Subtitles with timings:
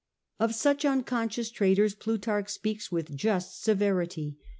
[0.39, 4.39] Of such unconscious traitors Plutarch speaks with just severity.